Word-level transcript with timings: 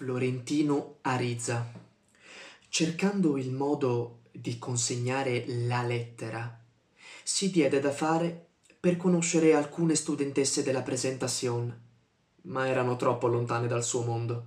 Florentino 0.00 0.96
Ariza, 1.02 1.70
cercando 2.70 3.36
il 3.36 3.50
modo 3.50 4.20
di 4.32 4.58
consegnare 4.58 5.44
la 5.46 5.82
lettera, 5.82 6.58
si 7.22 7.50
diede 7.50 7.80
da 7.80 7.92
fare 7.92 8.46
per 8.80 8.96
conoscere 8.96 9.52
alcune 9.52 9.94
studentesse 9.94 10.62
della 10.62 10.80
presentazione, 10.80 11.80
ma 12.44 12.66
erano 12.66 12.96
troppo 12.96 13.26
lontane 13.26 13.66
dal 13.66 13.84
suo 13.84 14.00
mondo. 14.00 14.44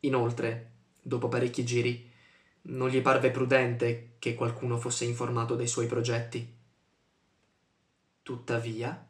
Inoltre, 0.00 0.72
dopo 1.00 1.28
parecchi 1.28 1.64
giri, 1.64 2.06
non 2.64 2.90
gli 2.90 3.00
parve 3.00 3.30
prudente 3.30 4.16
che 4.18 4.34
qualcuno 4.34 4.76
fosse 4.76 5.06
informato 5.06 5.56
dei 5.56 5.68
suoi 5.68 5.86
progetti. 5.86 6.46
Tuttavia, 8.20 9.08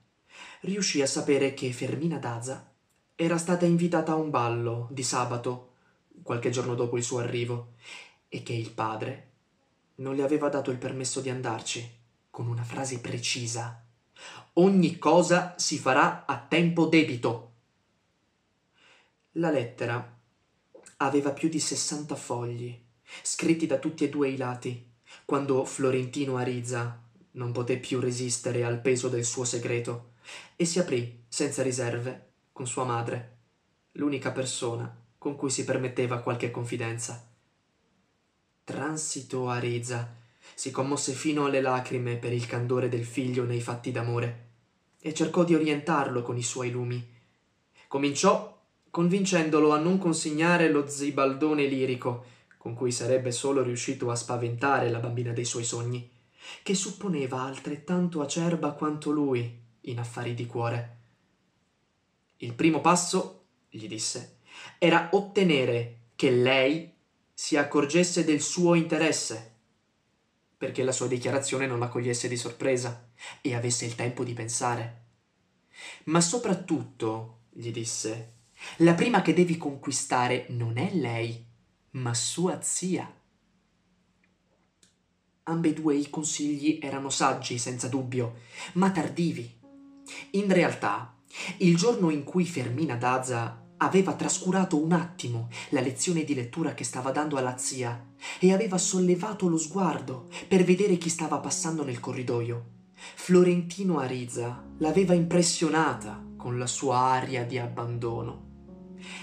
riuscì 0.60 1.02
a 1.02 1.08
sapere 1.08 1.54
che 1.54 1.72
Fermina 1.72 2.18
Daza 2.18 2.68
era 3.16 3.38
stata 3.38 3.64
invitata 3.64 4.12
a 4.12 4.16
un 4.16 4.30
ballo 4.30 4.88
di 4.90 5.04
sabato, 5.04 5.72
qualche 6.22 6.50
giorno 6.50 6.74
dopo 6.74 6.96
il 6.96 7.04
suo 7.04 7.18
arrivo, 7.18 7.74
e 8.28 8.42
che 8.42 8.52
il 8.52 8.70
padre 8.70 9.30
non 9.96 10.16
le 10.16 10.24
aveva 10.24 10.48
dato 10.48 10.72
il 10.72 10.78
permesso 10.78 11.20
di 11.20 11.30
andarci, 11.30 11.88
con 12.30 12.48
una 12.48 12.64
frase 12.64 12.98
precisa. 12.98 13.84
Ogni 14.54 14.98
cosa 14.98 15.54
si 15.56 15.78
farà 15.78 16.24
a 16.26 16.38
tempo 16.38 16.86
debito. 16.86 17.52
La 19.32 19.50
lettera 19.50 20.18
aveva 20.96 21.30
più 21.30 21.48
di 21.48 21.60
sessanta 21.60 22.16
fogli, 22.16 22.76
scritti 23.22 23.66
da 23.66 23.78
tutti 23.78 24.02
e 24.04 24.08
due 24.08 24.28
i 24.28 24.36
lati, 24.36 24.90
quando 25.24 25.64
Florentino 25.64 26.36
Ariza 26.36 27.00
non 27.32 27.52
poté 27.52 27.78
più 27.78 28.00
resistere 28.00 28.64
al 28.64 28.80
peso 28.80 29.08
del 29.08 29.24
suo 29.24 29.44
segreto 29.44 30.14
e 30.56 30.64
si 30.64 30.80
aprì 30.80 31.24
senza 31.28 31.62
riserve 31.62 32.32
con 32.54 32.68
sua 32.68 32.84
madre, 32.84 33.38
l'unica 33.94 34.30
persona 34.30 35.02
con 35.18 35.34
cui 35.34 35.50
si 35.50 35.64
permetteva 35.64 36.20
qualche 36.20 36.52
confidenza. 36.52 37.28
Transito 38.62 39.48
a 39.48 39.58
Riza 39.58 40.14
si 40.54 40.70
commosse 40.70 41.14
fino 41.14 41.46
alle 41.46 41.60
lacrime 41.60 42.14
per 42.14 42.32
il 42.32 42.46
candore 42.46 42.88
del 42.88 43.04
figlio 43.04 43.42
nei 43.42 43.60
fatti 43.60 43.90
d'amore 43.90 44.50
e 45.00 45.12
cercò 45.12 45.42
di 45.42 45.56
orientarlo 45.56 46.22
con 46.22 46.36
i 46.36 46.44
suoi 46.44 46.70
lumi. 46.70 47.04
Cominciò 47.88 48.56
convincendolo 48.88 49.72
a 49.72 49.78
non 49.78 49.98
consegnare 49.98 50.70
lo 50.70 50.86
zibaldone 50.86 51.66
lirico, 51.66 52.24
con 52.56 52.74
cui 52.74 52.92
sarebbe 52.92 53.32
solo 53.32 53.64
riuscito 53.64 54.12
a 54.12 54.14
spaventare 54.14 54.90
la 54.90 55.00
bambina 55.00 55.32
dei 55.32 55.44
suoi 55.44 55.64
sogni, 55.64 56.08
che 56.62 56.74
supponeva 56.76 57.42
altrettanto 57.42 58.20
acerba 58.20 58.74
quanto 58.74 59.10
lui 59.10 59.60
in 59.80 59.98
affari 59.98 60.34
di 60.34 60.46
cuore. 60.46 60.93
Il 62.44 62.52
primo 62.52 62.82
passo, 62.82 63.46
gli 63.70 63.88
disse, 63.88 64.40
era 64.76 65.08
ottenere 65.12 66.10
che 66.14 66.30
lei 66.30 66.92
si 67.32 67.56
accorgesse 67.56 68.22
del 68.22 68.42
suo 68.42 68.74
interesse, 68.74 69.52
perché 70.58 70.82
la 70.82 70.92
sua 70.92 71.06
dichiarazione 71.06 71.66
non 71.66 71.78
la 71.78 71.88
cogliesse 71.88 72.28
di 72.28 72.36
sorpresa 72.36 73.08
e 73.40 73.54
avesse 73.54 73.86
il 73.86 73.94
tempo 73.94 74.24
di 74.24 74.34
pensare. 74.34 75.04
Ma 76.04 76.20
soprattutto, 76.20 77.44
gli 77.50 77.70
disse, 77.70 78.32
la 78.78 78.92
prima 78.92 79.22
che 79.22 79.32
devi 79.32 79.56
conquistare 79.56 80.44
non 80.50 80.76
è 80.76 80.90
lei, 80.92 81.42
ma 81.92 82.12
sua 82.12 82.60
zia. 82.60 83.10
Ambedue 85.44 85.96
i 85.96 86.10
consigli 86.10 86.78
erano 86.82 87.08
saggi, 87.08 87.56
senza 87.56 87.88
dubbio, 87.88 88.40
ma 88.74 88.90
tardivi. 88.90 89.50
In 90.32 90.52
realtà, 90.52 91.13
il 91.58 91.76
giorno 91.76 92.10
in 92.10 92.24
cui 92.24 92.44
Fermina 92.44 92.96
Daza 92.96 93.62
aveva 93.78 94.14
trascurato 94.14 94.82
un 94.82 94.92
attimo 94.92 95.48
la 95.70 95.80
lezione 95.80 96.24
di 96.24 96.34
lettura 96.34 96.74
che 96.74 96.84
stava 96.84 97.10
dando 97.10 97.36
alla 97.36 97.58
zia 97.58 98.12
e 98.38 98.52
aveva 98.52 98.78
sollevato 98.78 99.48
lo 99.48 99.58
sguardo 99.58 100.28
per 100.48 100.64
vedere 100.64 100.96
chi 100.96 101.08
stava 101.08 101.38
passando 101.38 101.84
nel 101.84 102.00
corridoio. 102.00 102.72
Florentino 102.94 103.98
Ariza 103.98 104.62
l'aveva 104.78 105.14
impressionata 105.14 106.22
con 106.36 106.58
la 106.58 106.66
sua 106.66 106.98
aria 106.98 107.44
di 107.44 107.58
abbandono. 107.58 108.42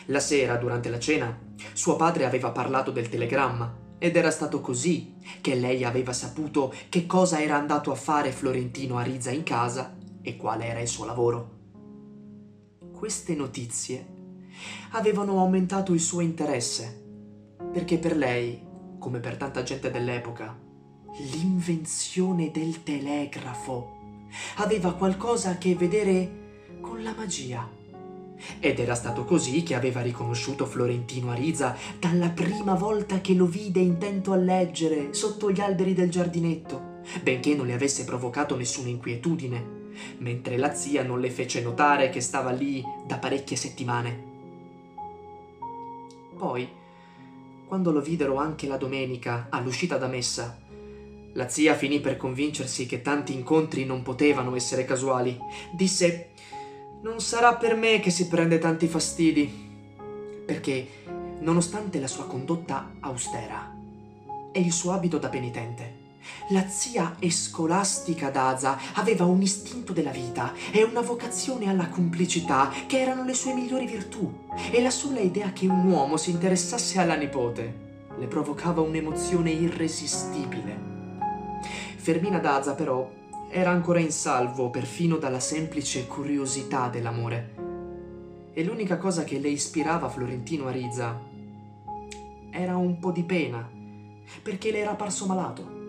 La 0.07 0.19
sera, 0.19 0.57
durante 0.57 0.89
la 0.89 0.99
cena, 0.99 1.39
suo 1.73 1.95
padre 1.95 2.25
aveva 2.25 2.51
parlato 2.51 2.91
del 2.91 3.09
telegramma 3.09 3.79
ed 3.97 4.15
era 4.15 4.31
stato 4.31 4.61
così 4.61 5.15
che 5.41 5.55
lei 5.55 5.83
aveva 5.83 6.13
saputo 6.13 6.73
che 6.89 7.05
cosa 7.05 7.41
era 7.41 7.55
andato 7.55 7.91
a 7.91 7.95
fare 7.95 8.31
Florentino 8.31 8.97
Ariza 8.97 9.31
in 9.31 9.43
casa 9.43 9.95
e 10.21 10.35
quale 10.35 10.65
era 10.65 10.79
il 10.79 10.87
suo 10.87 11.05
lavoro 11.05 11.59
queste 13.01 13.33
notizie 13.33 14.05
avevano 14.91 15.39
aumentato 15.39 15.91
il 15.91 15.99
suo 15.99 16.19
interesse, 16.19 17.03
perché 17.73 17.97
per 17.97 18.15
lei, 18.15 18.61
come 18.99 19.17
per 19.17 19.37
tanta 19.37 19.63
gente 19.63 19.89
dell'epoca, 19.89 20.55
l'invenzione 21.33 22.51
del 22.51 22.83
telegrafo 22.83 24.27
aveva 24.57 24.93
qualcosa 24.93 25.49
a 25.49 25.57
che 25.57 25.73
vedere 25.73 26.77
con 26.79 27.01
la 27.01 27.15
magia. 27.17 27.67
Ed 28.59 28.77
era 28.77 28.93
stato 28.93 29.25
così 29.25 29.63
che 29.63 29.73
aveva 29.73 30.01
riconosciuto 30.01 30.67
Florentino 30.67 31.31
Ariza 31.31 31.75
dalla 31.97 32.29
prima 32.29 32.75
volta 32.75 33.19
che 33.19 33.33
lo 33.33 33.47
vide 33.47 33.79
intento 33.79 34.31
a 34.31 34.35
leggere 34.35 35.11
sotto 35.15 35.49
gli 35.49 35.59
alberi 35.59 35.95
del 35.95 36.11
giardinetto, 36.11 36.99
benché 37.23 37.55
non 37.55 37.65
le 37.65 37.73
avesse 37.73 38.03
provocato 38.03 38.55
nessuna 38.55 38.89
inquietudine 38.89 39.79
mentre 40.17 40.57
la 40.57 40.73
zia 40.73 41.03
non 41.03 41.19
le 41.19 41.29
fece 41.29 41.61
notare 41.61 42.09
che 42.09 42.21
stava 42.21 42.51
lì 42.51 42.83
da 43.05 43.17
parecchie 43.17 43.57
settimane. 43.57 44.29
Poi, 46.37 46.67
quando 47.67 47.91
lo 47.91 48.01
videro 48.01 48.35
anche 48.35 48.67
la 48.67 48.77
domenica 48.77 49.47
all'uscita 49.49 49.97
da 49.97 50.07
messa, 50.07 50.59
la 51.33 51.47
zia 51.47 51.75
finì 51.75 52.01
per 52.01 52.17
convincersi 52.17 52.85
che 52.85 53.01
tanti 53.01 53.33
incontri 53.33 53.85
non 53.85 54.01
potevano 54.03 54.55
essere 54.55 54.83
casuali. 54.83 55.39
Disse: 55.71 56.31
Non 57.01 57.21
sarà 57.21 57.55
per 57.55 57.75
me 57.75 57.99
che 57.99 58.09
si 58.09 58.27
prende 58.27 58.59
tanti 58.59 58.87
fastidi. 58.87 59.69
Perché, 60.45 60.87
nonostante 61.39 61.99
la 61.99 62.07
sua 62.07 62.25
condotta 62.25 62.95
austera 62.99 63.73
e 64.51 64.59
il 64.59 64.73
suo 64.73 64.91
abito 64.91 65.17
da 65.17 65.29
penitente, 65.29 66.00
la 66.51 66.67
zia 66.67 67.15
escolastica 67.19 68.29
d'Aza 68.29 68.77
aveva 68.95 69.25
un 69.25 69.41
istinto 69.41 69.93
della 69.93 70.11
vita 70.11 70.53
e 70.71 70.83
una 70.83 71.01
vocazione 71.01 71.69
alla 71.69 71.87
complicità 71.87 72.69
che 72.87 72.99
erano 72.99 73.23
le 73.23 73.33
sue 73.33 73.53
migliori 73.53 73.85
virtù. 73.85 74.47
E 74.69 74.81
la 74.81 74.89
sola 74.89 75.19
idea 75.19 75.51
che 75.53 75.67
un 75.67 75.89
uomo 75.89 76.17
si 76.17 76.31
interessasse 76.31 76.99
alla 76.99 77.15
nipote 77.15 77.89
le 78.17 78.27
provocava 78.27 78.81
un'emozione 78.81 79.51
irresistibile. 79.51 80.89
Fermina 81.95 82.39
d'Aza 82.39 82.75
però 82.75 83.09
era 83.49 83.71
ancora 83.71 83.99
in 83.99 84.11
salvo 84.11 84.69
perfino 84.69 85.17
dalla 85.17 85.39
semplice 85.39 86.05
curiosità 86.05 86.89
dell'amore. 86.89 88.49
E 88.53 88.63
l'unica 88.63 88.97
cosa 88.97 89.23
che 89.23 89.39
le 89.39 89.47
ispirava 89.47 90.09
Florentino 90.09 90.67
Ariza 90.67 91.17
era 92.51 92.75
un 92.75 92.99
po' 92.99 93.11
di 93.11 93.23
pena 93.23 93.69
perché 94.41 94.71
le 94.71 94.79
era 94.79 94.95
parso 94.95 95.25
malato 95.25 95.79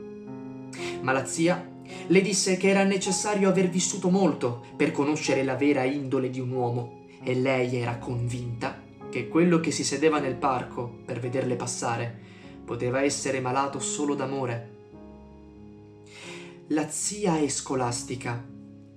ma 1.02 1.12
la 1.12 1.26
zia 1.26 1.70
le 2.06 2.20
disse 2.20 2.56
che 2.56 2.68
era 2.68 2.84
necessario 2.84 3.48
aver 3.48 3.68
vissuto 3.68 4.08
molto 4.10 4.64
per 4.76 4.92
conoscere 4.92 5.42
la 5.42 5.56
vera 5.56 5.84
indole 5.84 6.30
di 6.30 6.40
un 6.40 6.50
uomo 6.50 7.00
e 7.22 7.34
lei 7.34 7.76
era 7.76 7.98
convinta 7.98 8.80
che 9.10 9.28
quello 9.28 9.60
che 9.60 9.70
si 9.70 9.84
sedeva 9.84 10.18
nel 10.18 10.36
parco 10.36 11.00
per 11.04 11.20
vederle 11.20 11.54
passare 11.54 12.18
poteva 12.64 13.02
essere 13.02 13.40
malato 13.40 13.78
solo 13.78 14.14
d'amore. 14.14 14.70
La 16.68 16.88
zia 16.88 17.40
escolastica 17.42 18.42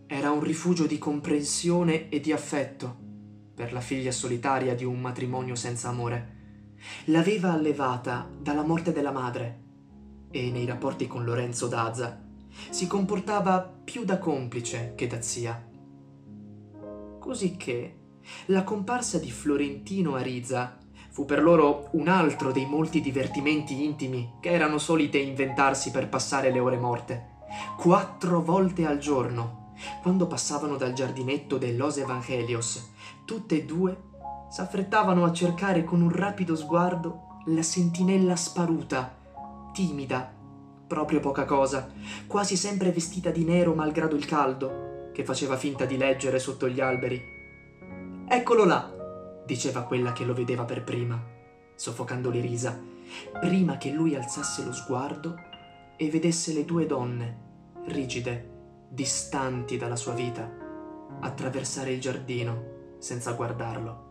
era 0.08 0.31
un 0.31 0.42
rifugio 0.42 0.86
di 0.86 0.98
comprensione 0.98 2.10
e 2.10 2.19
di 2.22 2.31
affetto 2.31 3.04
per 3.54 3.74
la 3.74 3.81
figlia 3.81 4.12
solitaria 4.12 4.75
di 4.75 4.86
un 4.86 5.01
matrimonio 5.01 5.56
senza 5.56 5.90
amore. 5.90 6.34
L'aveva 7.06 7.51
allevata 7.51 8.30
dalla 8.40 8.63
morte 8.63 8.94
della 8.94 9.12
madre 9.12 9.63
e 10.36 10.52
nei 10.52 10.66
rapporti 10.66 11.08
con 11.08 11.24
Lorenzo 11.24 11.68
Daza 11.68 12.22
si 12.70 12.88
comportava 12.88 13.62
più 13.62 14.04
da 14.04 14.18
complice 14.18 14.94
che 14.96 15.08
da 15.08 15.22
zia. 15.22 15.66
Cosicché 17.20 18.00
la 18.48 18.64
comparsa 18.64 19.18
di 19.18 19.32
Florentino 19.32 20.16
Ariza 20.16 20.78
fu 21.10 21.24
per 21.24 21.42
loro 21.42 21.88
un 21.92 22.10
altro 22.10 22.52
dei 22.52 22.66
molti 22.66 23.00
divertimenti 23.00 23.86
intimi 23.86 24.34
che 24.42 24.50
erano 24.50 24.78
solite 24.78 25.18
inventarsi 25.18 25.92
per 25.92 26.10
passare 26.10 26.52
le 26.52 26.60
ore 26.60 26.78
morte. 26.78 27.34
Quattro 27.78 28.42
volte 28.42 28.86
al 28.86 28.98
giorno, 28.98 29.74
quando 30.02 30.28
passavano 30.28 30.76
dal 30.76 30.92
giardinetto 30.92 31.58
dell'Os 31.58 31.98
Evangelios, 31.98 32.92
tutte 33.24 33.56
e 33.56 33.64
due 33.64 33.98
s'affrettavano 34.50 35.24
a 35.24 35.32
cercare 35.32 35.86
con 35.86 36.02
un 36.02 36.12
rapido 36.12 36.58
sguardo 36.58 37.40
la 37.46 37.62
sentinella 37.62 38.36
sparuta 38.36 39.24
timida, 39.75 40.33
proprio 40.88 41.19
poca 41.19 41.44
cosa, 41.44 41.92
quasi 42.27 42.56
sempre 42.56 42.94
vestita 42.94 43.30
di 43.30 43.44
nero 43.44 43.75
malgrado 43.75 44.16
il 44.16 44.25
caldo, 44.25 45.10
che 45.12 45.25
faceva 45.25 45.57
finta 45.57 45.83
di 45.83 45.98
leggere 45.98 46.39
sotto 46.39 46.69
gli 46.69 46.80
alberi. 46.80 47.22
Eccolo 48.27 48.63
là! 48.63 48.94
diceva 49.45 49.83
quella 49.83 50.13
che 50.13 50.24
lo 50.24 50.33
vedeva 50.33 50.63
per 50.63 50.83
prima, 50.83 51.22
soffocando 51.75 52.31
le 52.31 52.39
risa, 52.39 52.81
prima 53.39 53.77
che 53.77 53.92
lui 53.92 54.16
alzasse 54.16 54.63
lo 54.63 54.72
sguardo 54.72 55.36
e 55.98 56.10
vedesse 56.10 56.54
le 56.54 56.63
due 56.63 56.86
donne, 56.86 57.38
rigide, 57.88 58.54
distanti 58.89 59.77
dalla 59.77 59.98
sua 59.98 60.13
vita, 60.13 60.50
attraversare 61.19 61.92
il 61.92 62.00
giardino 62.00 62.95
senza 62.98 63.33
guardarlo. 63.33 64.04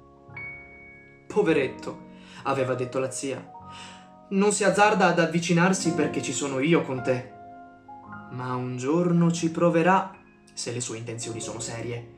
Poveretto, 1.26 2.12
aveva 2.44 2.75
detto 2.75 2.99
la 2.99 3.11
zia, 3.11 3.54
non 4.29 4.53
si 4.53 4.65
azzarda 4.65 5.09
ad 5.09 5.19
avvicinarsi 5.19 5.93
perché 5.93 6.23
ci 6.23 6.32
sono 6.32 6.59
io 6.59 6.82
con 6.82 7.03
te. 7.03 7.32
Ma 8.31 8.55
un 8.55 8.76
giorno 8.76 9.31
ci 9.31 9.50
proverà 9.50 10.17
se 10.53 10.73
le 10.73 10.81
sue 10.81 10.99
intenzioni 10.99 11.41
sono 11.41 11.61
serie. 11.61 12.12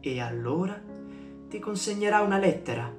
E 0.00 0.20
allora 0.20 0.80
ti 1.48 1.58
consegnerà 1.58 2.20
una 2.20 2.38
lettera. 2.38 2.92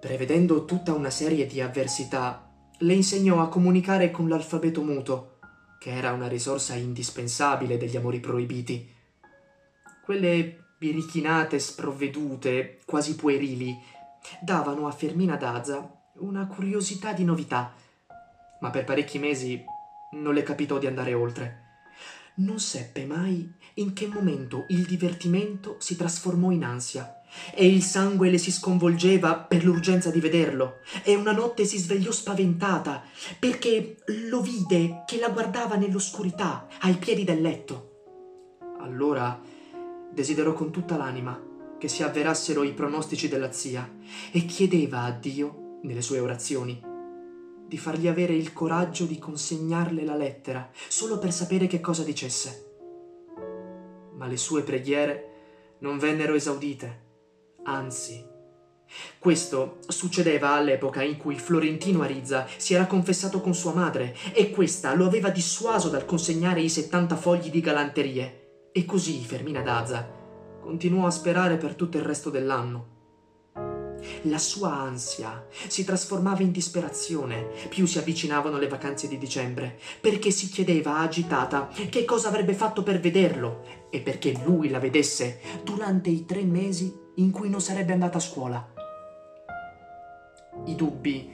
Prevedendo 0.00 0.64
tutta 0.64 0.92
una 0.94 1.10
serie 1.10 1.46
di 1.46 1.60
avversità, 1.60 2.50
le 2.78 2.94
insegnò 2.94 3.40
a 3.40 3.48
comunicare 3.48 4.10
con 4.10 4.28
l'alfabeto 4.28 4.82
muto, 4.82 5.38
che 5.78 5.90
era 5.90 6.12
una 6.12 6.26
risorsa 6.26 6.74
indispensabile 6.74 7.76
degli 7.76 7.96
amori 7.96 8.18
proibiti. 8.18 8.90
Quelle 10.04 10.64
birichinate 10.78 11.60
sprovvedute, 11.60 12.80
quasi 12.84 13.14
puerili, 13.14 13.76
davano 14.40 14.88
a 14.88 14.90
Fermina 14.90 15.36
Daza 15.36 16.01
una 16.16 16.46
curiosità 16.46 17.12
di 17.12 17.24
novità, 17.24 17.74
ma 18.60 18.70
per 18.70 18.84
parecchi 18.84 19.18
mesi 19.18 19.64
non 20.12 20.34
le 20.34 20.42
capitò 20.42 20.78
di 20.78 20.86
andare 20.86 21.14
oltre. 21.14 21.60
Non 22.34 22.58
seppe 22.58 23.04
mai 23.04 23.50
in 23.74 23.92
che 23.92 24.06
momento 24.06 24.64
il 24.68 24.84
divertimento 24.84 25.76
si 25.78 25.96
trasformò 25.96 26.50
in 26.50 26.64
ansia 26.64 27.22
e 27.54 27.66
il 27.66 27.82
sangue 27.82 28.30
le 28.30 28.38
si 28.38 28.52
sconvolgeva 28.52 29.36
per 29.36 29.64
l'urgenza 29.64 30.10
di 30.10 30.20
vederlo 30.20 30.78
e 31.02 31.14
una 31.14 31.32
notte 31.32 31.64
si 31.64 31.78
svegliò 31.78 32.10
spaventata 32.10 33.02
perché 33.38 33.96
lo 34.28 34.40
vide 34.40 35.02
che 35.06 35.18
la 35.18 35.30
guardava 35.30 35.76
nell'oscurità 35.76 36.68
ai 36.80 36.94
piedi 36.94 37.24
del 37.24 37.40
letto. 37.40 37.90
Allora 38.80 39.40
desiderò 40.10 40.52
con 40.52 40.70
tutta 40.70 40.96
l'anima 40.96 41.50
che 41.78 41.88
si 41.88 42.02
avverassero 42.02 42.62
i 42.62 42.74
pronostici 42.74 43.28
della 43.28 43.50
zia 43.50 43.90
e 44.30 44.44
chiedeva 44.44 45.02
a 45.02 45.10
Dio, 45.10 45.61
nelle 45.82 46.02
sue 46.02 46.20
orazioni, 46.20 46.80
di 47.66 47.78
fargli 47.78 48.06
avere 48.06 48.34
il 48.34 48.52
coraggio 48.52 49.04
di 49.04 49.18
consegnarle 49.18 50.04
la 50.04 50.16
lettera 50.16 50.70
solo 50.88 51.18
per 51.18 51.32
sapere 51.32 51.66
che 51.66 51.80
cosa 51.80 52.02
dicesse. 52.02 52.70
Ma 54.14 54.26
le 54.26 54.36
sue 54.36 54.62
preghiere 54.62 55.76
non 55.78 55.98
vennero 55.98 56.34
esaudite, 56.34 57.00
anzi. 57.64 58.30
Questo 59.18 59.78
succedeva 59.88 60.50
all'epoca 60.50 61.02
in 61.02 61.16
cui 61.16 61.38
Florentino 61.38 62.02
Arizza 62.02 62.46
si 62.56 62.74
era 62.74 62.86
confessato 62.86 63.40
con 63.40 63.54
sua 63.54 63.72
madre 63.72 64.14
e 64.34 64.50
questa 64.50 64.94
lo 64.94 65.06
aveva 65.06 65.30
dissuaso 65.30 65.88
dal 65.88 66.04
consegnare 66.04 66.60
i 66.60 66.68
70 66.68 67.16
fogli 67.16 67.50
di 67.50 67.60
galanterie. 67.60 68.68
E 68.70 68.84
così 68.84 69.24
Fermina 69.24 69.62
Daza 69.62 70.20
continuò 70.60 71.06
a 71.06 71.10
sperare 71.10 71.56
per 71.56 71.74
tutto 71.74 71.96
il 71.96 72.04
resto 72.04 72.30
dell'anno. 72.30 72.91
La 74.22 74.38
sua 74.38 74.72
ansia 74.72 75.46
si 75.66 75.84
trasformava 75.84 76.42
in 76.42 76.52
disperazione 76.52 77.48
più 77.68 77.86
si 77.86 77.98
avvicinavano 77.98 78.58
le 78.58 78.68
vacanze 78.68 79.08
di 79.08 79.18
dicembre, 79.18 79.78
perché 80.00 80.30
si 80.30 80.48
chiedeva 80.48 80.98
agitata 80.98 81.68
che 81.90 82.04
cosa 82.04 82.28
avrebbe 82.28 82.54
fatto 82.54 82.82
per 82.82 83.00
vederlo 83.00 83.64
e 83.90 84.00
perché 84.00 84.32
lui 84.44 84.68
la 84.68 84.78
vedesse 84.78 85.40
durante 85.62 86.10
i 86.10 86.24
tre 86.24 86.42
mesi 86.42 86.94
in 87.16 87.30
cui 87.30 87.48
non 87.48 87.60
sarebbe 87.60 87.92
andata 87.92 88.18
a 88.18 88.20
scuola. 88.20 88.72
I 90.66 90.74
dubbi 90.74 91.30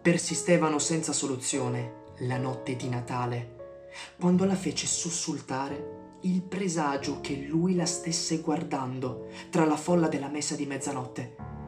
persistevano 0.00 0.78
senza 0.78 1.12
soluzione 1.12 1.98
la 2.20 2.38
notte 2.38 2.76
di 2.76 2.88
Natale, 2.88 3.88
quando 4.18 4.44
la 4.44 4.54
fece 4.54 4.86
sussultare 4.86 5.98
il 6.22 6.42
presagio 6.42 7.20
che 7.20 7.34
lui 7.34 7.74
la 7.74 7.86
stesse 7.86 8.40
guardando 8.40 9.28
tra 9.50 9.64
la 9.64 9.76
folla 9.76 10.08
della 10.08 10.28
messa 10.28 10.54
di 10.54 10.66
mezzanotte 10.66 11.59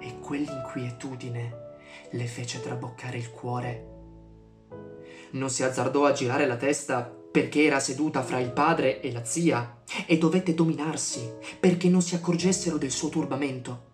e 0.00 0.18
quell'inquietudine 0.18 1.68
le 2.10 2.26
fece 2.26 2.60
traboccare 2.60 3.18
il 3.18 3.30
cuore. 3.30 3.86
Non 5.32 5.50
si 5.50 5.62
azzardò 5.62 6.06
a 6.06 6.12
girare 6.12 6.46
la 6.46 6.56
testa 6.56 7.02
perché 7.02 7.62
era 7.62 7.78
seduta 7.78 8.22
fra 8.22 8.40
il 8.40 8.50
padre 8.50 9.00
e 9.00 9.12
la 9.12 9.24
zia 9.24 9.82
e 10.06 10.18
dovette 10.18 10.54
dominarsi 10.54 11.32
perché 11.60 11.88
non 11.88 12.02
si 12.02 12.16
accorgessero 12.16 12.76
del 12.76 12.90
suo 12.90 13.08
turbamento. 13.08 13.88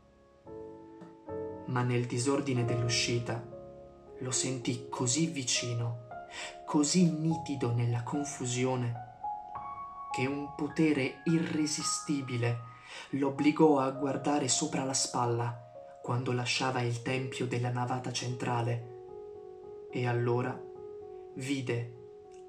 Ma 1.67 1.83
nel 1.83 2.07
disordine 2.07 2.65
dell'uscita 2.65 3.47
lo 4.21 4.31
sentì 4.31 4.87
così 4.89 5.27
vicino, 5.27 6.07
così 6.65 7.11
nitido 7.11 7.73
nella 7.73 8.03
confusione 8.03 9.05
che 10.15 10.25
un 10.25 10.55
potere 10.57 11.21
irresistibile 11.25 12.75
l'obbligò 13.11 13.81
a 13.81 13.91
guardare 13.91 14.49
sopra 14.49 14.83
la 14.85 14.95
spalla 14.95 15.66
quando 16.07 16.31
lasciava 16.31 16.83
il 16.83 17.03
tempio 17.03 17.49
della 17.49 17.71
navata 17.71 18.13
centrale 18.13 19.89
e 19.91 20.07
allora 20.07 20.57
vide 21.35 21.95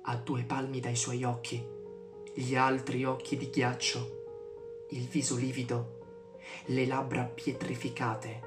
a 0.04 0.15
due 0.15 0.44
palmi 0.44 0.80
dai 0.80 0.95
suoi 0.95 1.24
occhi 1.24 1.68
gli 2.36 2.56
altri 2.56 3.04
occhi 3.04 3.36
di 3.36 3.50
ghiaccio, 3.50 4.86
il 4.92 5.07
viso 5.07 5.36
livido, 5.38 6.36
le 6.65 6.86
labbra 6.86 7.24
pietrificate 7.24 8.42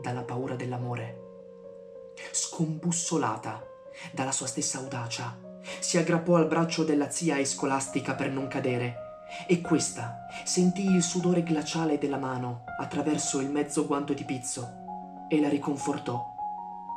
dalla 0.00 0.22
paura 0.22 0.54
dell'amore. 0.54 2.12
Scombussolata 2.30 3.66
dalla 4.12 4.30
sua 4.30 4.46
stessa 4.46 4.78
audacia, 4.78 5.40
si 5.80 5.98
aggrappò 5.98 6.36
al 6.36 6.46
braccio 6.46 6.84
della 6.84 7.10
zia 7.10 7.36
e 7.36 7.44
scolastica 7.44 8.14
per 8.14 8.30
non 8.30 8.46
cadere 8.46 9.11
e 9.46 9.60
questa 9.60 10.26
sentì 10.44 10.84
il 10.84 11.02
sudore 11.02 11.42
glaciale 11.42 11.98
della 11.98 12.18
mano 12.18 12.64
attraverso 12.78 13.40
il 13.40 13.50
mezzo 13.50 13.86
guanto 13.86 14.12
di 14.12 14.24
pizzo 14.24 14.80
e 15.28 15.40
la 15.40 15.48
riconfortò 15.48 16.30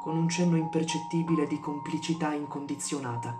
con 0.01 0.17
un 0.17 0.29
cenno 0.29 0.55
impercettibile 0.55 1.47
di 1.47 1.59
complicità 1.59 2.33
incondizionata. 2.33 3.35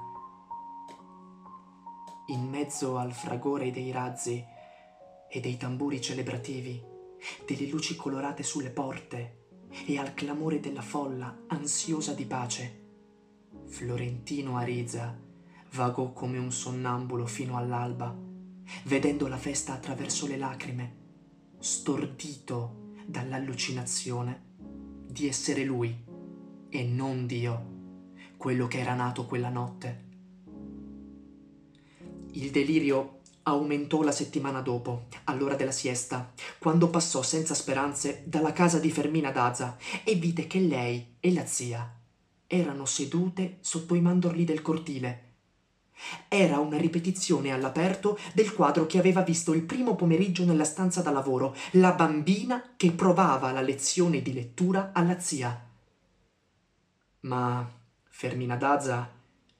In 2.28 2.50
mezzo 2.50 2.98
al 2.98 3.14
fragore 3.14 3.70
dei 3.70 3.92
razzi 3.92 4.44
e 5.30 5.40
dei 5.40 5.58
tamburi 5.58 6.02
celebrativi, 6.02 6.84
delle 7.46 7.68
luci 7.68 7.96
colorate 7.96 8.42
sulle 8.42 8.72
porte 8.72 9.44
e 9.86 10.00
al 10.00 10.14
clamore 10.14 10.60
della 10.60 10.82
folla 10.82 11.44
ansiosa 11.48 12.14
di 12.14 12.26
pace, 12.26 12.84
Florentino 13.66 14.58
Ariza 14.58 15.16
vagò 15.74 16.14
come 16.14 16.38
un 16.38 16.52
sonnambulo 16.52 17.26
fino 17.26 17.58
all'alba, 17.58 18.25
vedendo 18.84 19.28
la 19.28 19.38
festa 19.38 19.74
attraverso 19.74 20.28
le 20.28 20.38
lacrime, 20.38 20.96
stordito 21.60 22.94
dall'allucinazione 23.06 24.44
di 25.08 25.28
essere 25.28 25.64
lui 25.64 25.96
e 26.70 26.84
non 26.84 27.26
Dio, 27.26 27.74
quello 28.38 28.68
che 28.68 28.80
era 28.80 28.94
nato 28.94 29.26
quella 29.26 29.50
notte. 29.50 30.04
Il 32.32 32.52
delirio 32.52 33.22
aumentò 33.44 34.02
la 34.02 34.12
settimana 34.12 34.62
dopo, 34.62 35.06
all'ora 35.26 35.56
della 35.56 35.72
siesta, 35.72 36.34
quando 36.60 36.90
passò 36.90 37.22
senza 37.22 37.54
speranze 37.54 38.24
dalla 38.26 38.52
casa 38.52 38.80
di 38.80 38.92
Fermina 38.92 39.32
Daza 39.32 39.78
e 40.04 40.16
vide 40.16 40.48
che 40.48 40.60
lei 40.60 41.16
e 41.20 41.32
la 41.32 41.46
zia 41.46 41.96
erano 42.48 42.86
sedute 42.86 43.58
sotto 43.62 43.96
i 43.96 44.02
mandorli 44.02 44.44
del 44.44 44.62
cortile. 44.62 45.25
Era 46.28 46.60
una 46.60 46.78
ripetizione 46.78 47.52
all'aperto 47.52 48.18
del 48.34 48.54
quadro 48.54 48.86
che 48.86 48.98
aveva 48.98 49.22
visto 49.22 49.54
il 49.54 49.64
primo 49.64 49.96
pomeriggio 49.96 50.44
nella 50.46 50.66
stanza 50.66 51.02
da 51.02 51.12
lavoro, 51.12 51.56
la 51.72 51.94
bambina 51.94 52.74
che 52.76 52.92
provava 52.92 53.52
la 53.52 53.62
lezione 53.62 54.22
di 54.22 54.34
lettura 54.34 54.92
alla 54.94 55.20
zia. 55.20 55.68
Ma 57.22 57.70
Fermina 58.10 58.56
Daza 58.56 59.10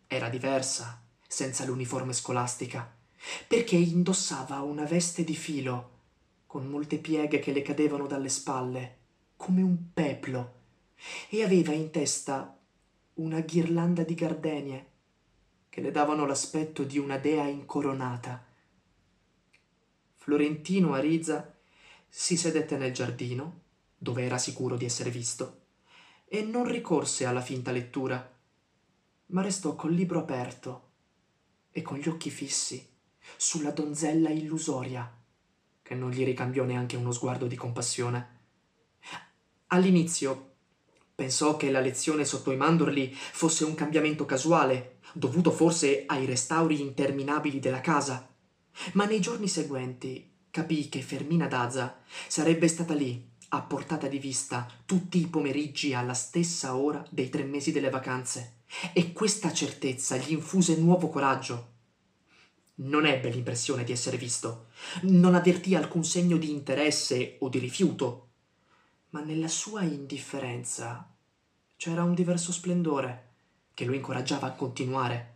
era 0.08 0.30
diversa, 0.30 1.02
senza 1.28 1.66
l'uniforme 1.66 2.14
scolastica, 2.14 2.94
perché 3.48 3.76
indossava 3.76 4.62
una 4.62 4.86
veste 4.86 5.24
di 5.24 5.36
filo, 5.36 5.92
con 6.46 6.68
molte 6.68 6.98
pieghe 6.98 7.40
che 7.40 7.52
le 7.52 7.62
cadevano 7.62 8.08
dalle 8.08 8.30
spalle, 8.30 8.98
come 9.36 9.62
un 9.62 9.94
peplo, 9.94 10.54
e 11.30 11.44
aveva 11.44 11.74
in 11.74 11.90
testa 11.92 12.58
una 13.16 13.40
ghirlanda 13.42 14.04
di 14.04 14.14
gardenie 14.14 14.94
che 15.76 15.82
le 15.82 15.92
davano 15.92 16.26
l'aspetto 16.26 16.86
di 16.86 16.98
una 16.98 17.18
dea 17.18 17.44
incoronata. 17.44 18.48
Florentino 20.14 20.94
Ariza 20.94 21.54
si 22.08 22.38
sedette 22.38 22.78
nel 22.78 22.94
giardino, 22.94 23.64
dove 23.98 24.24
era 24.24 24.38
sicuro 24.38 24.78
di 24.78 24.86
essere 24.86 25.10
visto, 25.10 25.64
e 26.24 26.44
non 26.44 26.64
ricorse 26.66 27.26
alla 27.26 27.42
finta 27.42 27.72
lettura, 27.72 28.40
ma 29.26 29.42
restò 29.42 29.76
col 29.76 29.92
libro 29.92 30.20
aperto 30.20 30.92
e 31.72 31.82
con 31.82 31.98
gli 31.98 32.08
occhi 32.08 32.30
fissi 32.30 32.88
sulla 33.36 33.72
donzella 33.72 34.30
illusoria, 34.30 35.14
che 35.82 35.94
non 35.94 36.10
gli 36.10 36.24
ricambiò 36.24 36.64
neanche 36.64 36.96
uno 36.96 37.12
sguardo 37.12 37.48
di 37.48 37.58
compassione. 37.58 38.40
All'inizio 39.68 40.54
pensò 41.14 41.58
che 41.58 41.70
la 41.70 41.82
lezione 41.82 42.24
sotto 42.24 42.54
i 42.54 42.56
mandorli 42.56 43.14
fosse 43.14 43.66
un 43.66 43.76
cambiamento 43.76 44.24
casuale, 44.24 44.95
dovuto 45.16 45.50
forse 45.50 46.04
ai 46.06 46.26
restauri 46.26 46.82
interminabili 46.82 47.60
della 47.60 47.80
casa, 47.80 48.30
ma 48.94 49.06
nei 49.06 49.22
giorni 49.22 49.48
seguenti 49.48 50.30
capì 50.52 50.90
che 50.90 51.02
Fermina 51.02 51.48
Daza 51.48 52.02
sarebbe 52.28 52.68
stata 52.68 52.94
lì, 52.94 53.32
a 53.50 53.62
portata 53.62 54.08
di 54.08 54.20
vista, 54.20 54.68
tutti 54.86 55.20
i 55.20 55.28
pomeriggi 55.28 55.94
alla 55.94 56.14
stessa 56.14 56.76
ora 56.76 57.06
dei 57.10 57.30
tre 57.30 57.44
mesi 57.44 57.72
delle 57.72 57.90
vacanze, 57.90 58.58
e 58.92 59.14
questa 59.14 59.54
certezza 59.54 60.18
gli 60.18 60.32
infuse 60.32 60.76
nuovo 60.76 61.10
coraggio. 61.10 61.74
Non 62.76 63.06
ebbe 63.06 63.30
l'impressione 63.30 63.86
di 63.86 63.94
essere 63.94 64.18
visto, 64.18 64.68
non 65.04 65.34
avvertì 65.34 65.76
alcun 65.76 66.04
segno 66.04 66.36
di 66.36 66.52
interesse 66.52 67.38
o 67.40 67.48
di 67.48 67.60
rifiuto, 67.60 68.32
ma 69.12 69.22
nella 69.22 69.48
sua 69.48 69.84
indifferenza 69.84 71.10
c'era 71.78 72.04
un 72.04 72.14
diverso 72.14 72.52
splendore 72.52 73.35
che 73.76 73.86
lo 73.86 73.94
incoraggiava 73.94 74.48
a 74.48 74.54
continuare. 74.54 75.34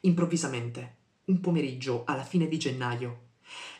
Improvvisamente, 0.00 0.96
un 1.26 1.40
pomeriggio 1.40 2.04
alla 2.06 2.24
fine 2.24 2.48
di 2.48 2.56
gennaio, 2.56 3.32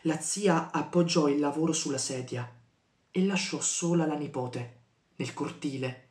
la 0.03 0.19
zia 0.19 0.71
appoggiò 0.71 1.27
il 1.27 1.39
lavoro 1.39 1.73
sulla 1.73 1.97
sedia 1.97 2.47
e 3.09 3.25
lasciò 3.25 3.59
sola 3.59 4.05
la 4.05 4.15
nipote 4.15 4.81
nel 5.15 5.33
cortile, 5.33 6.09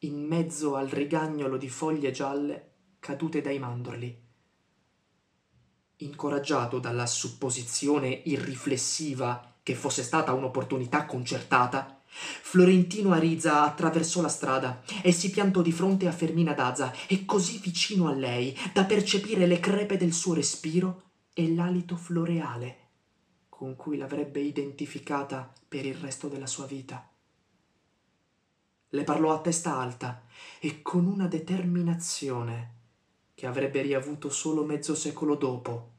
in 0.00 0.26
mezzo 0.26 0.76
al 0.76 0.88
rigagnolo 0.88 1.56
di 1.56 1.68
foglie 1.68 2.10
gialle 2.10 2.70
cadute 3.00 3.40
dai 3.40 3.58
mandorli. 3.58 4.20
Incoraggiato 5.96 6.78
dalla 6.78 7.06
supposizione 7.06 8.08
irriflessiva 8.24 9.54
che 9.62 9.74
fosse 9.74 10.02
stata 10.02 10.32
un'opportunità 10.32 11.06
concertata, 11.06 12.01
Florentino 12.14 13.12
Ariza 13.12 13.62
attraversò 13.62 14.20
la 14.20 14.28
strada 14.28 14.82
e 15.02 15.12
si 15.12 15.30
piantò 15.30 15.62
di 15.62 15.72
fronte 15.72 16.06
a 16.06 16.12
Fermina 16.12 16.52
Daza 16.52 16.92
e 17.06 17.24
così 17.24 17.58
vicino 17.58 18.08
a 18.08 18.12
lei 18.12 18.56
da 18.72 18.84
percepire 18.84 19.46
le 19.46 19.58
crepe 19.58 19.96
del 19.96 20.12
suo 20.12 20.34
respiro 20.34 21.02
e 21.32 21.54
l'alito 21.54 21.96
floreale 21.96 22.80
con 23.62 23.76
cui 23.76 23.96
l'avrebbe 23.96 24.40
identificata 24.40 25.52
per 25.68 25.86
il 25.86 25.94
resto 25.94 26.26
della 26.26 26.48
sua 26.48 26.66
vita. 26.66 27.08
Le 28.88 29.04
parlò 29.04 29.32
a 29.32 29.40
testa 29.40 29.76
alta 29.76 30.24
e 30.58 30.82
con 30.82 31.06
una 31.06 31.28
determinazione 31.28 32.80
che 33.34 33.46
avrebbe 33.46 33.80
riavuto 33.80 34.30
solo 34.30 34.64
mezzo 34.64 34.96
secolo 34.96 35.36
dopo 35.36 35.92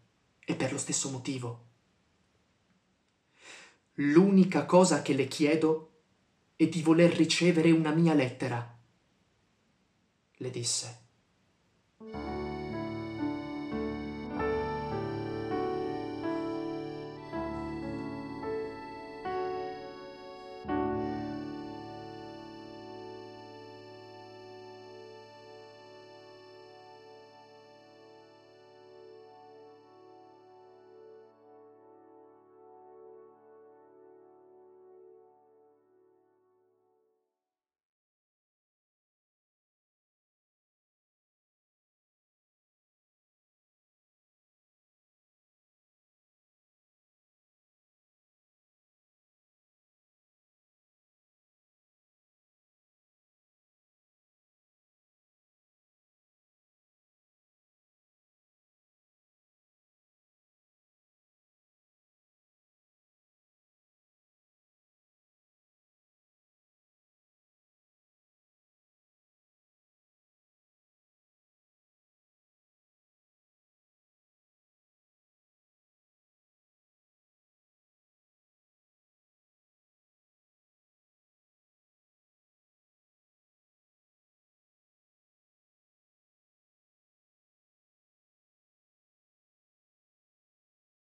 e 0.43 0.55
per 0.55 0.73
lo 0.73 0.77
stesso 0.77 1.09
motivo. 1.09 1.67
L'unica 3.93 4.65
cosa 4.65 5.01
che 5.01 5.13
le 5.13 5.27
chiedo 5.27 5.92
è 6.63 6.67
di 6.67 6.81
voler 6.81 7.11
ricevere 7.11 7.71
una 7.71 7.91
mia 7.91 8.13
lettera, 8.13 8.77
le 10.37 10.49
disse. 10.49 11.02